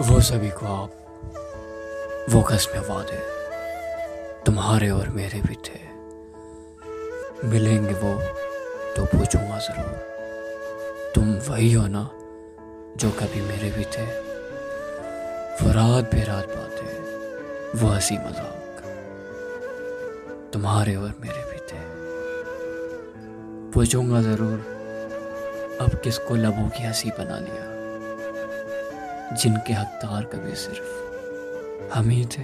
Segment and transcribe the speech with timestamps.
[0.00, 0.90] वो सभी ख्वाब
[2.30, 3.18] वो कसम वादे
[4.46, 5.80] तुम्हारे और मेरे भी थे।
[7.48, 8.14] मिलेंगे वो
[8.96, 12.10] तो पूछूँगा ज़रूर। तुम वही हो ना
[12.96, 14.04] जो कभी मेरे भी थे।
[15.62, 18.82] वो रात बेरात बातें, वो हँसी मज़ाक।
[20.52, 21.80] तुम्हारे और मेरे भी थे।
[23.70, 24.58] पूछूँगा ज़रूर,
[25.80, 27.70] अब किसको लबों की हँसी बना लिया?
[29.32, 32.42] जिनके हकदार कभी सिर्फ़ हम ही। थे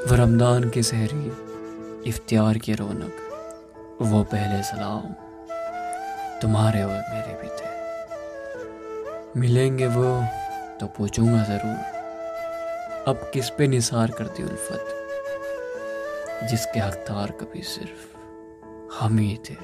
[0.00, 3.16] वो रमदान की सहरी इफ्तियार की रौनक,
[4.02, 5.14] वो पहले सलाम
[6.42, 10.10] तुम्हारे और मेरे भी थे। मिलेंगे वो
[10.80, 11.76] तो पूछूँगा ज़रूर,
[13.08, 14.94] अब किस पे निसार करती उल्फत,
[16.50, 18.06] जिसके हकदार कभी सिर्फ़
[18.94, 19.54] हम ही। थे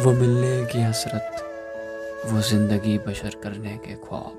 [0.00, 1.44] वो मिलने की हसरत
[2.26, 4.34] वो ज़िंदगी बशर करने के ख्वाब।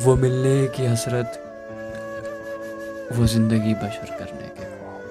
[0.00, 1.42] वो मिलने की हसरत।
[3.12, 5.02] वो ज़िंदगी बशर करने के ख्वाब।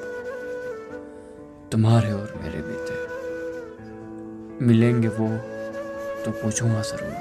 [1.71, 2.97] तुम्हारे और मेरे थे
[4.65, 5.27] मिलेंगे वो
[6.25, 7.13] तो पूछूँगा ज़रूर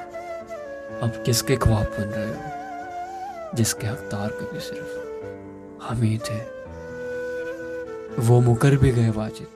[1.02, 2.38] अब किसके ख्वाब बन रहे हो?
[3.56, 4.92] जिसके हकदार कभी सिर्फ़
[5.84, 6.40] हम ही। थे
[8.22, 9.48] वो मुकर भी गए वाजिद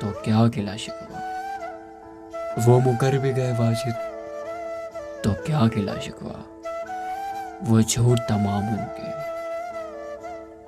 [0.00, 1.18] तो क्या गिला शिकवा?
[2.58, 3.94] वो मुकर भी गए वाजिद।
[5.24, 6.34] तो क्या गिला शिकवा?
[7.62, 9.10] वो झूठ तमाम उनके।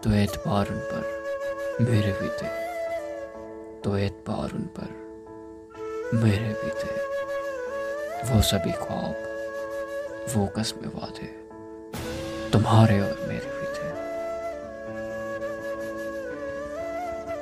[0.00, 1.04] तो एतबार उन पर
[1.80, 2.50] मेरे भी थे।
[3.80, 4.90] तो एतबार उन पर
[6.14, 6.94] मेरे भी थे।
[8.30, 9.14] वो सभी ख्वाब,
[10.36, 11.28] वो कसम वादे
[12.50, 13.88] तुम्हारे और मेरे भी थे।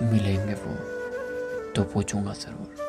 [0.07, 0.75] मिलेंगे वो
[1.73, 2.84] तो पूछूँगा ज़रूर।